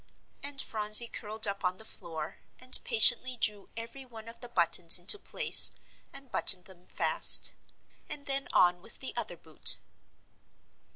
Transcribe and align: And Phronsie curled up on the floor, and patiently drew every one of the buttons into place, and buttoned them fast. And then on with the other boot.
And 0.41 0.59
Phronsie 0.59 1.07
curled 1.07 1.45
up 1.45 1.63
on 1.63 1.77
the 1.77 1.85
floor, 1.85 2.39
and 2.57 2.79
patiently 2.83 3.37
drew 3.37 3.69
every 3.77 4.03
one 4.03 4.27
of 4.27 4.39
the 4.39 4.49
buttons 4.49 4.97
into 4.97 5.19
place, 5.19 5.71
and 6.11 6.31
buttoned 6.31 6.65
them 6.65 6.87
fast. 6.87 7.53
And 8.09 8.25
then 8.25 8.47
on 8.51 8.81
with 8.81 8.97
the 8.97 9.13
other 9.15 9.37
boot. 9.37 9.77